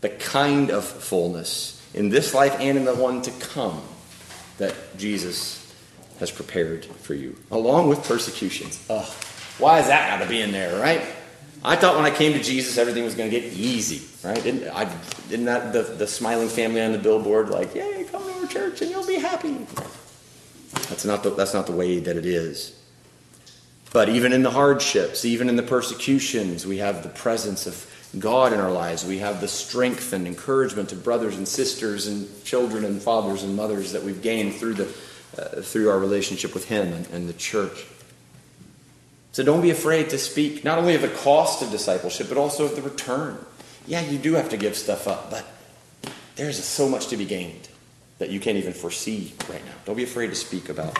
[0.00, 3.80] the kind of fullness in this life and in the one to come
[4.58, 5.60] that Jesus
[6.20, 8.84] has prepared for you, along with persecutions.
[8.90, 9.06] Ugh.
[9.58, 11.02] Why is that got to be in there, right?
[11.64, 14.42] I thought when I came to Jesus, everything was going to get easy, right?
[14.42, 14.92] Didn't, I,
[15.30, 18.82] didn't that the, the smiling family on the billboard like, yay, come to our church
[18.82, 19.66] and you'll be happy?
[20.88, 22.78] That's not the, that's not the way that it is.
[23.94, 27.88] But even in the hardships, even in the persecutions, we have the presence of
[28.18, 29.04] God in our lives.
[29.04, 33.54] We have the strength and encouragement of brothers and sisters and children and fathers and
[33.54, 34.88] mothers that we've gained through, the,
[35.38, 37.86] uh, through our relationship with Him and, and the church.
[39.30, 42.64] So don't be afraid to speak not only of the cost of discipleship, but also
[42.64, 43.38] of the return.
[43.86, 45.46] Yeah, you do have to give stuff up, but
[46.34, 47.68] there's so much to be gained
[48.18, 49.74] that you can't even foresee right now.
[49.84, 50.98] Don't be afraid to speak about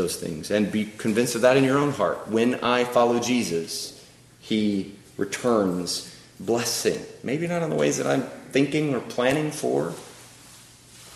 [0.00, 2.28] those things and be convinced of that in your own heart.
[2.28, 4.02] When I follow Jesus,
[4.40, 7.04] he returns blessing.
[7.22, 9.92] Maybe not in the ways that I'm thinking or planning for,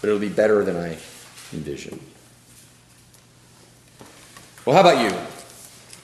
[0.01, 0.99] but it'll be better than I
[1.53, 1.99] envision.
[4.67, 5.17] Well, how about you?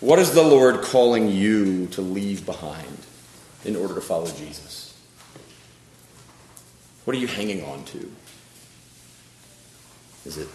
[0.01, 2.97] What is the Lord calling you to leave behind
[3.64, 4.99] in order to follow Jesus?
[7.05, 8.11] What are you hanging on to?
[10.24, 10.49] Is it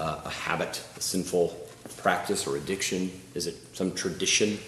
[0.00, 1.56] uh, a habit, a sinful
[1.98, 3.12] practice or addiction?
[3.34, 4.58] Is it some tradition?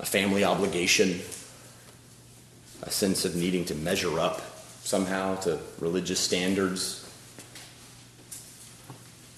[0.00, 1.20] A family obligation?
[2.82, 4.42] A sense of needing to measure up
[4.82, 7.08] somehow to religious standards?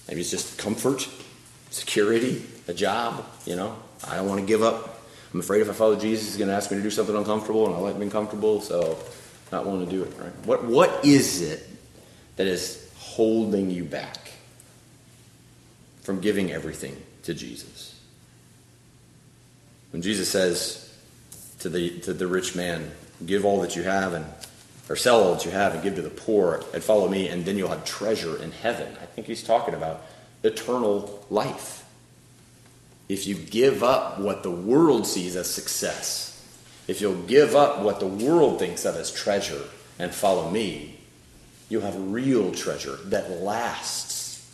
[0.07, 1.07] Maybe it's just comfort,
[1.69, 3.77] security, a job, you know.
[4.07, 5.03] I don't want to give up.
[5.33, 7.67] I'm afraid if I follow Jesus, he's going to ask me to do something uncomfortable,
[7.67, 8.97] and I like being comfortable, so
[9.51, 10.33] not willing to do it, right?
[10.45, 11.69] What, what is it
[12.35, 14.31] that is holding you back
[16.01, 17.99] from giving everything to Jesus?
[19.91, 20.93] When Jesus says
[21.59, 22.91] to the, to the rich man,
[23.25, 24.25] give all that you have and
[24.89, 27.45] or sell all that you have and give to the poor and follow me and
[27.45, 28.95] then you'll have treasure in heaven.
[29.01, 30.03] I think he's talking about
[30.43, 31.81] eternal life
[33.11, 36.49] if you give up what the world sees as success,
[36.87, 39.63] if you'll give up what the world thinks of as treasure
[39.99, 40.97] and follow me,
[41.71, 44.45] you'll have real treasure that lasts.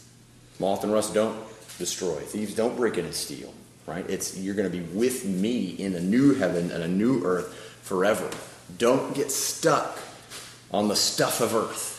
[0.60, 1.38] Moth and rust don't
[1.80, 2.20] destroy.
[2.20, 3.54] Thieves don't break in and steal.
[3.88, 4.08] Right?
[4.10, 7.54] It's you're going to be with me in a new heaven and a new earth
[7.82, 8.30] forever.
[8.78, 9.98] Don't get stuck
[10.72, 11.96] on the stuff of earth.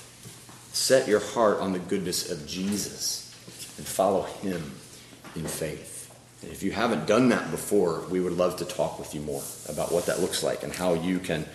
[0.72, 3.34] Set your heart on the goodness of Jesus
[3.78, 4.72] and follow him
[5.34, 6.14] in faith.
[6.42, 9.42] And If you haven't done that before, we would love to talk with you more
[9.68, 11.46] about what that looks like and how you can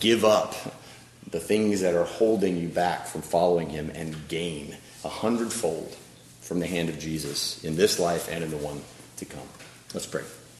[0.00, 0.54] give up
[1.30, 5.96] the things that are holding you back from following him and gain a hundredfold
[6.40, 8.82] from the hand of Jesus in this life and in the one
[9.16, 9.48] to come.
[9.92, 10.22] Let's pray.